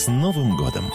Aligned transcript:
С 0.00 0.08
Новым 0.08 0.56
годом! 0.56 0.86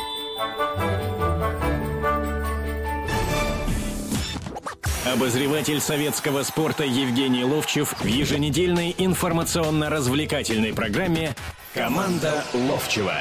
Обозреватель 5.05 5.79
советского 5.79 6.41
спорта 6.41 6.85
Евгений 6.85 7.43
Ловчев 7.43 7.93
в 7.99 8.05
еженедельной 8.07 8.95
информационно-развлекательной 8.97 10.73
программе 10.73 11.35
«Команда 11.75 12.43
Ловчева». 12.55 13.13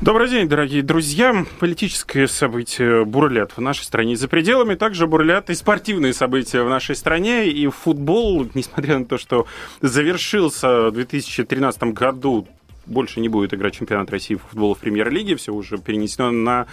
Добрый 0.00 0.28
день, 0.28 0.48
дорогие 0.48 0.82
друзья. 0.82 1.46
Политические 1.60 2.26
события 2.26 3.04
бурлят 3.04 3.52
в 3.56 3.60
нашей 3.60 3.84
стране 3.84 4.16
за 4.16 4.26
пределами. 4.26 4.74
Также 4.74 5.06
бурлят 5.06 5.48
и 5.48 5.54
спортивные 5.54 6.12
события 6.12 6.64
в 6.64 6.68
нашей 6.68 6.96
стране. 6.96 7.46
И 7.46 7.68
футбол, 7.68 8.48
несмотря 8.54 8.98
на 8.98 9.04
то, 9.04 9.16
что 9.16 9.46
завершился 9.80 10.90
в 10.90 10.92
2013 10.92 11.82
году 11.94 12.48
больше 12.88 13.20
не 13.20 13.28
будет 13.28 13.54
играть 13.54 13.74
чемпионат 13.74 14.10
России 14.10 14.34
в 14.34 14.42
футбол 14.42 14.74
в 14.74 14.78
премьер-лиге, 14.78 15.36
все 15.36 15.52
уже 15.52 15.78
перенесено 15.78 16.30
на 16.30 16.66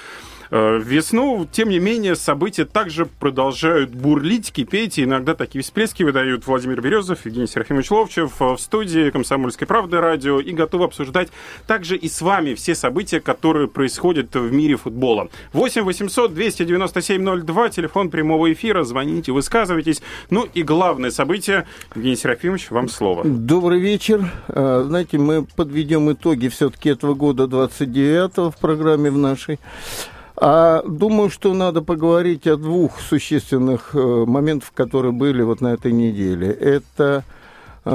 весну, 0.51 1.47
тем 1.51 1.69
не 1.69 1.79
менее, 1.79 2.15
события 2.15 2.65
также 2.65 3.05
продолжают 3.05 3.91
бурлить, 3.91 4.51
кипеть, 4.51 4.97
и 4.97 5.03
иногда 5.03 5.35
такие 5.35 5.63
всплески 5.63 6.03
выдают 6.03 6.45
Владимир 6.47 6.81
Березов, 6.81 7.25
Евгений 7.25 7.47
Серафимович 7.47 7.91
Ловчев 7.91 8.33
э, 8.41 8.53
в 8.53 8.57
студии 8.57 9.09
«Комсомольской 9.09 9.67
правды» 9.67 9.99
радио, 9.99 10.39
и 10.39 10.51
готовы 10.51 10.85
обсуждать 10.85 11.29
также 11.67 11.95
и 11.95 12.07
с 12.07 12.21
вами 12.21 12.53
все 12.53 12.75
события, 12.75 13.19
которые 13.19 13.67
происходят 13.67 14.35
в 14.35 14.51
мире 14.51 14.75
футбола. 14.75 15.29
8 15.53 15.83
800 15.83 16.33
297 16.33 17.43
02, 17.43 17.69
телефон 17.69 18.09
прямого 18.09 18.51
эфира, 18.51 18.83
звоните, 18.83 19.31
высказывайтесь. 19.31 20.01
Ну 20.29 20.47
и 20.53 20.63
главное 20.63 21.11
событие, 21.11 21.67
Евгений 21.95 22.15
Серафимович, 22.15 22.71
вам 22.71 22.89
слово. 22.89 23.23
Добрый 23.25 23.79
вечер. 23.79 24.31
Э, 24.47 24.83
знаете, 24.85 25.17
мы 25.17 25.45
подведем 25.45 26.11
итоги 26.11 26.47
все-таки 26.47 26.89
этого 26.89 27.13
года 27.13 27.47
29 27.47 28.53
в 28.53 28.59
программе 28.59 29.09
в 29.09 29.17
нашей. 29.17 29.59
А 30.37 30.83
думаю, 30.85 31.29
что 31.29 31.53
надо 31.53 31.81
поговорить 31.81 32.45
о 32.47 32.57
двух 32.57 32.99
существенных 32.99 33.91
э, 33.93 34.25
моментах, 34.27 34.73
которые 34.73 35.13
были 35.13 35.41
вот 35.43 35.61
на 35.61 35.73
этой 35.73 35.93
неделе. 35.93 36.51
Это 36.51 37.23
э, 37.85 37.91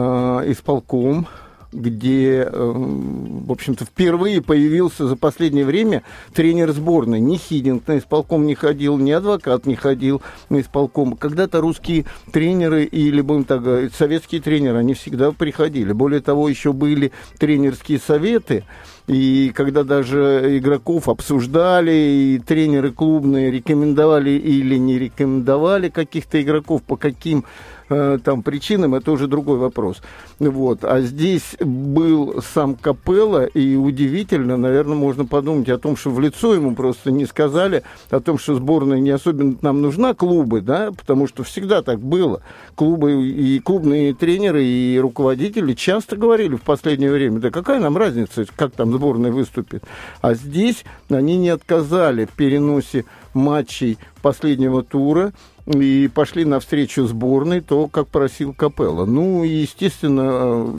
исполком, 0.47 1.27
где, 1.73 2.49
э, 2.51 2.51
в 2.51 3.53
общем-то, 3.53 3.85
впервые 3.85 4.41
появился 4.41 5.07
за 5.07 5.17
последнее 5.17 5.67
время 5.67 6.03
тренер 6.35 6.73
сборной. 6.73 7.21
Ни 7.21 7.37
Хидинг 7.37 7.87
на 7.87 7.99
исполком 7.99 8.47
не 8.47 8.55
ходил, 8.55 8.97
ни 8.97 9.11
адвокат 9.11 9.67
не 9.67 9.77
ходил 9.77 10.23
на 10.49 10.61
исполком. 10.61 11.17
Когда-то 11.17 11.61
русские 11.61 12.07
тренеры 12.33 12.85
или, 12.85 13.21
будем 13.21 13.45
так 13.45 13.63
говорить, 13.63 13.95
советские 13.95 14.41
тренеры, 14.41 14.79
они 14.79 14.95
всегда 14.95 15.33
приходили. 15.33 15.93
Более 15.93 16.21
того, 16.21 16.49
еще 16.49 16.73
были 16.73 17.13
тренерские 17.39 17.99
советы, 17.99 18.65
и 19.11 19.51
когда 19.57 19.83
даже 19.83 20.57
игроков 20.59 21.09
обсуждали, 21.09 21.91
и 21.91 22.39
тренеры 22.39 22.93
клубные 22.93 23.51
рекомендовали 23.51 24.31
или 24.31 24.77
не 24.77 25.01
рекомендовали 25.01 25.89
каких-то 25.89 26.41
игроков, 26.41 26.85
по 26.85 26.97
каким 26.97 27.45
Э, 27.93 28.19
там 28.23 28.45
причинам, 28.45 28.95
это 28.95 29.11
уже 29.11 29.27
другой 29.27 29.59
вопрос. 29.59 30.01
Вот. 30.39 30.85
А 30.85 31.01
здесь 31.01 31.57
был 31.59 32.41
сам 32.41 32.77
Капелла, 32.77 33.47
и 33.47 33.75
удивительно, 33.75 34.57
наверное, 34.57 34.97
можно 34.97 35.27
подумать 35.27 35.69
о 35.69 35.79
том, 35.79 35.97
что 35.97 36.11
в 36.11 36.21
лицо 36.21 36.55
ему 36.55 36.77
просто 36.77 37.11
не 37.11 37.27
сказали, 37.27 37.83
о 38.11 38.21
том, 38.21 38.39
что 38.39 38.55
сборная 38.55 39.01
не 39.01 39.11
особенно 39.11 39.57
нам 39.61 39.83
нужна, 39.83 40.15
клубы, 40.15 40.61
да, 40.61 40.93
потому 40.93 41.27
что 41.27 41.43
всегда 41.43 41.83
так 41.83 41.99
было. 41.99 42.43
Клубы 42.77 43.27
и 43.27 43.59
клубные 43.59 44.15
тренеры, 44.15 44.63
и 44.65 44.97
руководители 45.01 45.73
часто 45.73 46.17
говорили 46.17 46.55
в 46.55 46.63
последнее 46.63 47.11
время, 47.11 47.41
да 47.41 47.51
какая 47.51 47.81
нам 47.81 47.97
разница, 47.97 48.47
как 48.55 48.71
там 48.71 48.93
сборная 49.01 49.33
выступит. 49.33 49.83
А 50.21 50.35
здесь 50.35 50.85
они 51.09 51.39
не 51.39 51.49
отказали 51.49 52.27
в 52.27 52.31
переносе 52.31 53.07
матчей 53.33 53.97
последнего 54.21 54.83
тура, 54.83 55.33
и 55.67 56.11
пошли 56.13 56.45
навстречу 56.45 57.07
сборной, 57.07 57.61
то, 57.61 57.87
как 57.87 58.09
просил 58.09 58.53
Капелла. 58.53 59.07
Ну, 59.07 59.45
и, 59.45 59.49
естественно, 59.49 60.23
э, 60.25 60.73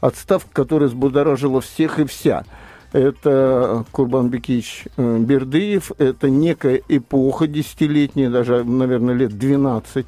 отставка, 0.00 0.48
которая 0.52 0.88
взбудоражила 0.88 1.60
всех 1.60 1.98
и 1.98 2.04
вся. 2.04 2.44
Это 2.92 3.84
Курбан 3.90 4.28
Бекич 4.28 4.84
э, 4.96 5.18
Бердыев, 5.18 5.90
это 5.98 6.30
некая 6.30 6.80
эпоха 6.88 7.48
десятилетняя, 7.48 8.30
даже, 8.30 8.62
наверное, 8.64 9.14
лет 9.14 9.36
12. 9.36 10.06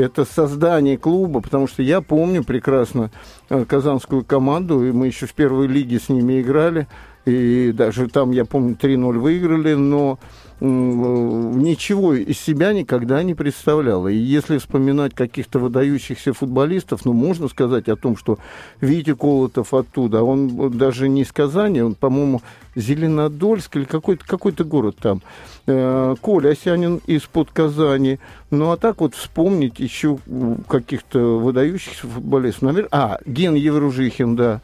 Это 0.00 0.24
создание 0.24 0.96
клуба, 0.96 1.42
потому 1.42 1.68
что 1.68 1.82
я 1.82 2.00
помню 2.00 2.42
прекрасно 2.42 3.10
э, 3.50 3.66
казанскую 3.66 4.24
команду, 4.24 4.82
и 4.86 4.92
мы 4.92 5.08
еще 5.08 5.26
в 5.26 5.34
первой 5.34 5.66
лиге 5.66 6.00
с 6.00 6.08
ними 6.08 6.40
играли, 6.40 6.88
и 7.26 7.70
даже 7.72 8.08
там, 8.08 8.30
я 8.30 8.46
помню, 8.46 8.78
3-0 8.80 9.18
выиграли, 9.18 9.74
но 9.74 10.18
ничего 10.60 12.14
из 12.14 12.38
себя 12.38 12.72
никогда 12.72 13.22
не 13.22 13.34
представляла. 13.34 14.08
И 14.08 14.16
если 14.16 14.58
вспоминать 14.58 15.14
каких-то 15.14 15.58
выдающихся 15.58 16.32
футболистов, 16.32 17.04
ну, 17.04 17.12
можно 17.12 17.48
сказать 17.48 17.88
о 17.88 17.96
том, 17.96 18.16
что 18.16 18.38
Витя 18.80 19.14
Колотов 19.14 19.72
оттуда, 19.72 20.22
он 20.22 20.76
даже 20.76 21.08
не 21.08 21.22
из 21.22 21.32
Казани, 21.32 21.80
он, 21.80 21.94
по-моему, 21.94 22.42
Зеленодольск 22.76 23.76
или 23.76 23.84
какой-то 23.84 24.24
какой 24.26 24.52
город 24.52 24.96
там. 25.00 25.22
Э, 25.66 26.14
Коля 26.20 26.50
Осянин 26.50 27.00
из-под 27.06 27.50
Казани. 27.50 28.18
Ну, 28.50 28.70
а 28.70 28.76
так 28.76 29.00
вот 29.00 29.14
вспомнить 29.14 29.80
еще 29.80 30.18
каких-то 30.68 31.38
выдающихся 31.38 32.06
футболистов. 32.06 32.62
Наверное, 32.62 32.88
а, 32.92 33.18
Ген 33.26 33.54
Евружихин, 33.54 34.36
да. 34.36 34.60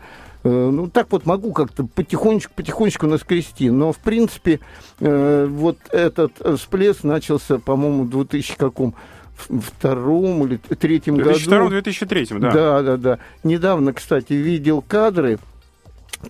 Э, 0.46 0.70
ну, 0.70 0.88
так 0.88 1.10
вот 1.10 1.26
могу 1.26 1.52
как-то 1.52 1.84
потихонечку, 1.84 2.52
потихонечку 2.54 3.06
наскрести. 3.06 3.68
Но, 3.68 3.92
в 3.92 3.98
принципе, 3.98 4.60
э, 5.00 5.46
вот 5.50 5.78
этот 5.90 6.32
всплеск 6.58 7.02
начался, 7.02 7.58
по-моему, 7.58 8.04
в 8.04 8.10
2000 8.10 8.56
каком 8.56 8.94
втором 9.36 10.46
или 10.46 10.56
третьем 10.56 11.16
2002 11.16 11.58
году. 11.58 11.70
2003 11.70 12.26
да. 12.38 12.50
Да, 12.50 12.82
да, 12.82 12.96
да. 12.96 13.18
Недавно, 13.42 13.92
кстати, 13.92 14.34
видел 14.34 14.82
кадры. 14.86 15.38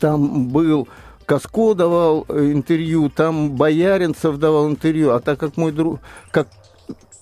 Там 0.01 0.49
был 0.49 0.89
Каско 1.27 1.75
давал 1.75 2.25
интервью, 2.31 3.11
там 3.11 3.51
Бояринцев 3.53 4.39
давал 4.39 4.71
интервью, 4.71 5.11
а 5.11 5.21
так 5.21 5.39
как 5.39 5.57
мой 5.57 5.73
друг, 5.73 6.01
как 6.31 6.49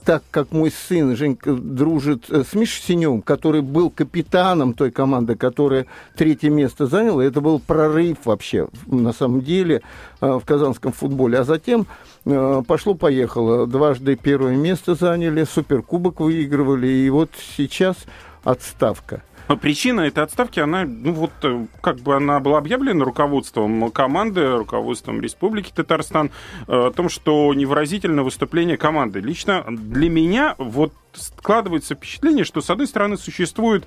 так 0.05 0.23
как 0.31 0.53
мой 0.53 0.71
сын 0.71 1.17
Женька 1.17 1.55
дружит 1.55 2.31
э, 2.31 2.45
с 2.45 2.55
Мишей 2.55 2.83
Синевым, 2.83 3.23
который 3.23 3.63
был 3.63 3.91
капитаном 3.91 4.75
той 4.75 4.91
команды, 4.91 5.35
которая 5.35 5.87
третье 6.17 6.51
место 6.51 6.87
заняла, 6.87 7.23
это 7.23 7.41
был 7.41 7.59
прорыв 7.59 8.19
вообще, 8.25 8.69
на 8.87 9.13
самом 9.13 9.41
деле, 9.41 9.83
э, 10.21 10.27
в 10.27 10.45
казанском 10.45 10.93
футболе. 10.93 11.39
А 11.39 11.45
затем 11.45 11.87
э, 12.25 12.63
пошло-поехало. 12.67 13.67
Дважды 13.67 14.17
первое 14.17 14.57
место 14.57 14.95
заняли, 14.95 15.45
суперкубок 15.45 16.21
выигрывали, 16.21 16.87
и 16.87 17.11
вот 17.11 17.31
сейчас 17.57 17.97
отставка. 18.45 19.23
Причина 19.61 20.03
этой 20.03 20.25
отставки, 20.25 20.59
она, 20.59 20.85
ну 20.85 21.13
вот, 21.13 21.33
э, 21.43 21.67
как 21.83 21.99
бы 21.99 22.17
она 22.17 22.41
была 22.41 22.59
объявлена 22.59 23.05
руководством 23.05 23.91
команды, 23.91 24.57
руководством 24.57 25.21
Республики 25.21 25.71
Татарстан, 25.75 26.31
э, 26.67 26.73
о 26.73 26.91
том, 26.91 27.11
что 27.11 27.53
невыразительное 27.53 28.25
выступление 28.25 28.79
команды. 28.79 29.21
Лично 29.21 29.65
для 29.69 30.09
меня 30.09 30.55
вот 30.57 30.95
складывается 31.13 31.95
впечатление, 31.95 32.45
что, 32.45 32.63
с 32.63 32.71
одной 32.71 32.87
стороны, 32.87 33.19
существуют 33.19 33.85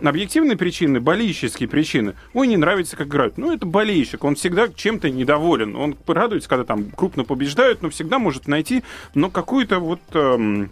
объективные 0.00 0.56
причины, 0.56 1.00
болельщические 1.00 1.68
причины. 1.68 2.14
Ой, 2.32 2.46
не 2.46 2.56
нравится, 2.56 2.96
как 2.96 3.08
играют. 3.08 3.36
Ну, 3.36 3.52
это 3.52 3.66
болельщик, 3.66 4.22
он 4.22 4.36
всегда 4.36 4.68
чем-то 4.68 5.10
недоволен. 5.10 5.74
Он 5.74 5.96
радуется, 6.06 6.48
когда 6.48 6.64
там 6.64 6.84
крупно 6.90 7.24
побеждают, 7.24 7.82
но 7.82 7.90
всегда 7.90 8.20
может 8.20 8.46
найти, 8.46 8.84
но 9.14 9.28
какую-то 9.28 9.80
вот... 9.80 10.00
Эм, 10.14 10.70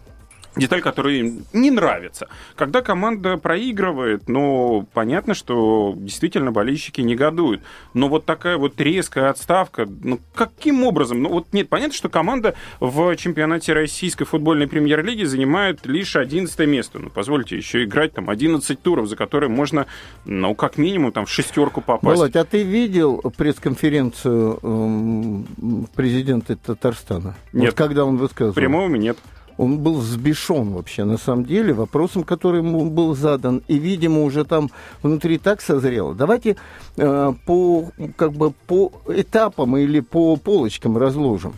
деталь, 0.56 0.82
которая 0.82 1.14
им 1.14 1.44
не 1.52 1.70
нравится. 1.70 2.28
Когда 2.56 2.82
команда 2.82 3.36
проигрывает, 3.36 4.28
ну, 4.28 4.86
понятно, 4.92 5.34
что 5.34 5.94
действительно 5.96 6.52
болельщики 6.52 7.00
негодуют. 7.00 7.62
Но 7.94 8.08
вот 8.08 8.24
такая 8.24 8.56
вот 8.56 8.80
резкая 8.80 9.30
отставка, 9.30 9.86
ну, 9.86 10.20
каким 10.34 10.84
образом? 10.84 11.22
Ну, 11.22 11.30
вот 11.30 11.52
нет, 11.52 11.68
понятно, 11.68 11.94
что 11.94 12.08
команда 12.08 12.54
в 12.80 13.14
чемпионате 13.16 13.72
российской 13.72 14.24
футбольной 14.24 14.66
премьер-лиги 14.66 15.24
занимает 15.24 15.86
лишь 15.86 16.16
11 16.16 16.58
место. 16.66 16.98
Ну, 16.98 17.10
позвольте 17.10 17.56
еще 17.56 17.84
играть 17.84 18.14
там 18.14 18.30
11 18.30 18.80
туров, 18.82 19.08
за 19.08 19.16
которые 19.16 19.50
можно, 19.50 19.86
ну, 20.24 20.54
как 20.54 20.78
минимум, 20.78 21.12
там, 21.12 21.26
в 21.26 21.30
шестерку 21.30 21.80
попасть. 21.80 22.18
Володь, 22.18 22.36
а 22.36 22.44
ты 22.44 22.62
видел 22.62 23.20
пресс-конференцию 23.36 24.58
э, 24.62 25.86
президента 25.94 26.56
Татарстана? 26.56 27.36
Нет. 27.52 27.70
Вот 27.70 27.78
когда 27.78 28.04
он 28.04 28.16
высказывал? 28.16 28.54
Прямого 28.54 28.94
нет 28.96 29.18
он 29.58 29.78
был 29.80 29.94
взбешен 29.94 30.70
вообще, 30.70 31.04
на 31.04 31.18
самом 31.18 31.44
деле, 31.44 31.74
вопросом, 31.74 32.22
который 32.22 32.60
ему 32.60 32.88
был 32.88 33.14
задан. 33.14 33.62
И, 33.68 33.76
видимо, 33.76 34.22
уже 34.22 34.44
там 34.44 34.70
внутри 35.02 35.36
так 35.36 35.60
созрело. 35.60 36.14
Давайте 36.14 36.56
э, 36.96 37.32
по, 37.44 37.90
как 38.16 38.32
бы 38.32 38.52
по 38.66 38.92
этапам 39.08 39.76
или 39.76 40.00
по 40.00 40.36
полочкам 40.36 40.96
разложим. 40.96 41.54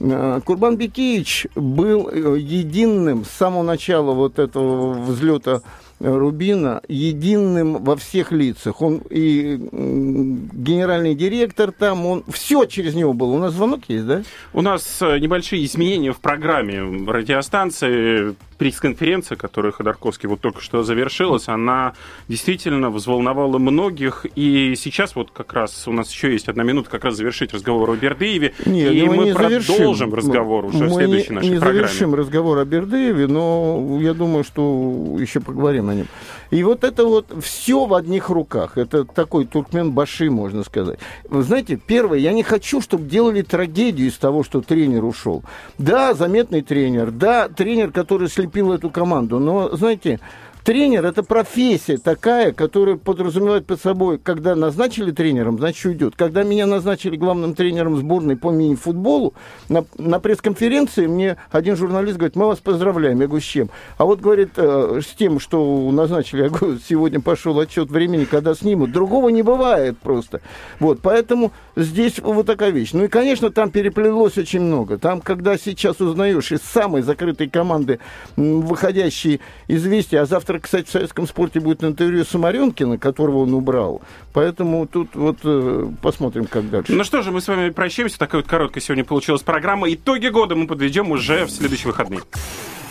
Э, 0.00 0.40
Курбан 0.44 0.76
Бекеевич 0.76 1.46
был 1.54 2.08
э, 2.08 2.38
единым 2.38 3.26
с 3.26 3.30
самого 3.30 3.62
начала 3.62 4.12
вот 4.12 4.38
этого 4.38 4.94
взлета 4.94 5.60
Рубина 6.04 6.82
единым 6.88 7.82
во 7.82 7.96
всех 7.96 8.30
лицах. 8.30 8.82
Он 8.82 9.02
и 9.08 9.56
генеральный 9.56 11.14
директор 11.14 11.72
там, 11.72 12.04
он 12.06 12.24
все 12.28 12.66
через 12.66 12.94
него 12.94 13.14
было. 13.14 13.32
У 13.32 13.38
нас 13.38 13.54
звонок 13.54 13.80
есть, 13.88 14.06
да? 14.06 14.22
У 14.52 14.60
нас 14.60 14.98
э, 15.00 15.18
небольшие 15.18 15.64
изменения 15.64 16.12
в 16.12 16.18
программе 16.18 16.80
радиостанции 17.10 18.34
пресс-конференция, 18.54 19.36
которая 19.36 19.72
Ходорковский 19.72 20.28
вот 20.28 20.40
только 20.40 20.60
что 20.60 20.82
завершилась, 20.82 21.48
она 21.48 21.94
действительно 22.28 22.90
взволновала 22.90 23.58
многих. 23.58 24.26
И 24.34 24.74
сейчас 24.76 25.14
вот 25.16 25.30
как 25.30 25.52
раз 25.52 25.86
у 25.86 25.92
нас 25.92 26.10
еще 26.10 26.32
есть 26.32 26.48
одна 26.48 26.62
минута 26.62 26.90
как 26.90 27.04
раз 27.04 27.16
завершить 27.16 27.52
разговор 27.52 27.90
о 27.90 27.96
Бердыеве. 27.96 28.54
Нет, 28.66 28.92
и 28.92 29.02
мы, 29.04 29.16
мы 29.16 29.24
не 29.24 29.34
продолжим 29.34 30.10
завершим. 30.10 30.14
разговор 30.14 30.64
уже 30.66 30.78
мы 30.78 30.86
в 30.86 30.92
следующей 30.94 31.30
не, 31.30 31.34
нашей 31.34 31.50
не 31.50 31.58
программе. 31.58 31.78
завершим 31.78 32.14
разговор 32.14 32.58
о 32.58 32.64
Бердыеве, 32.64 33.26
но 33.26 33.98
я 34.00 34.14
думаю, 34.14 34.44
что 34.44 35.16
еще 35.18 35.40
поговорим 35.40 35.88
о 35.88 35.94
нем. 35.94 36.06
И 36.50 36.62
вот 36.62 36.84
это 36.84 37.04
вот 37.04 37.26
все 37.42 37.84
в 37.86 37.94
одних 37.94 38.30
руках. 38.30 38.78
Это 38.78 39.04
такой 39.04 39.44
туркмен 39.46 39.92
баши, 39.92 40.30
можно 40.30 40.62
сказать. 40.64 40.98
Вы 41.28 41.42
знаете, 41.42 41.76
первое, 41.84 42.18
я 42.18 42.32
не 42.32 42.42
хочу, 42.42 42.80
чтобы 42.80 43.04
делали 43.08 43.42
трагедию 43.42 44.08
из 44.08 44.16
того, 44.16 44.44
что 44.44 44.60
тренер 44.60 45.04
ушел. 45.04 45.42
Да, 45.78 46.14
заметный 46.14 46.62
тренер, 46.62 47.10
да, 47.10 47.48
тренер, 47.48 47.90
который 47.90 48.28
слепил 48.44 48.72
эту 48.72 48.90
команду, 48.90 49.38
но, 49.38 49.74
знаете, 49.74 50.20
Тренер– 50.64 51.04
это 51.06 51.22
профессия 51.22 51.98
такая, 51.98 52.52
которая 52.52 52.96
подразумевает 52.96 53.66
под 53.66 53.82
собой, 53.82 54.16
когда 54.16 54.54
назначили 54.54 55.10
тренером, 55.10 55.58
значит, 55.58 55.84
уйдет. 55.84 56.14
Когда 56.16 56.42
меня 56.42 56.64
назначили 56.64 57.16
главным 57.16 57.54
тренером 57.54 57.98
сборной 57.98 58.36
по 58.36 58.50
мини-футболу, 58.50 59.34
на, 59.68 59.84
на 59.98 60.20
пресс-конференции 60.20 61.06
мне 61.06 61.36
один 61.50 61.76
журналист 61.76 62.16
говорит, 62.16 62.34
мы 62.34 62.46
вас 62.46 62.60
поздравляем. 62.60 63.20
Я 63.20 63.26
говорю, 63.26 63.42
с 63.42 63.44
чем? 63.44 63.68
А 63.98 64.06
вот, 64.06 64.20
говорит, 64.20 64.52
э, 64.56 65.00
с 65.02 65.14
тем, 65.14 65.38
что 65.38 65.90
назначили, 65.90 66.44
я 66.44 66.48
говорю, 66.48 66.78
сегодня 66.78 67.20
пошел 67.20 67.60
отчет 67.60 67.90
времени, 67.90 68.24
когда 68.24 68.54
снимут. 68.54 68.90
Другого 68.90 69.28
не 69.28 69.42
бывает 69.42 69.98
просто. 69.98 70.40
Вот, 70.80 71.00
поэтому 71.02 71.52
здесь 71.76 72.18
вот 72.20 72.46
такая 72.46 72.70
вещь. 72.70 72.94
Ну 72.94 73.04
и, 73.04 73.08
конечно, 73.08 73.50
там 73.50 73.70
переплелось 73.70 74.38
очень 74.38 74.62
много. 74.62 74.96
Там, 74.96 75.20
когда 75.20 75.58
сейчас 75.58 76.00
узнаешь 76.00 76.52
из 76.52 76.62
самой 76.62 77.02
закрытой 77.02 77.50
команды 77.50 77.98
выходящие 78.36 79.40
известия, 79.68 80.22
а 80.22 80.26
завтра 80.54 80.58
кстати, 80.60 80.86
в 80.86 80.90
советском 80.90 81.26
спорте 81.26 81.60
будет 81.60 81.82
интервью 81.84 82.24
Самаренкина, 82.24 82.98
которого 82.98 83.38
он 83.38 83.54
убрал. 83.54 84.02
Поэтому 84.32 84.86
тут 84.86 85.14
вот 85.14 85.38
э, 85.44 85.88
посмотрим, 86.02 86.46
как 86.46 86.70
дальше. 86.70 86.92
Ну 86.92 87.04
что 87.04 87.22
же, 87.22 87.30
мы 87.30 87.40
с 87.40 87.48
вами 87.48 87.70
прощаемся. 87.70 88.18
Такая 88.18 88.42
вот 88.42 88.50
короткая 88.50 88.82
сегодня 88.82 89.04
получилась 89.04 89.42
программа. 89.42 89.92
Итоги 89.92 90.28
года 90.28 90.54
мы 90.54 90.66
подведем 90.66 91.10
уже 91.10 91.44
в 91.44 91.50
следующие 91.50 91.88
выходные. 91.88 92.20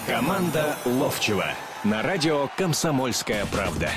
Команда 0.08 0.76
Ловчева 0.86 1.46
на 1.84 2.02
радио 2.02 2.50
«Комсомольская 2.58 3.46
правда». 3.52 3.90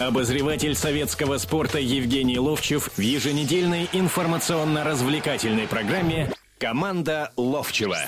Обозреватель 0.00 0.74
советского 0.74 1.38
спорта 1.38 1.78
Евгений 1.78 2.38
Ловчев 2.38 2.90
в 2.96 3.00
еженедельной 3.00 3.88
информационно-развлекательной 3.92 5.68
программе 5.68 6.32
«Команда 6.58 7.30
Ловчева». 7.36 7.98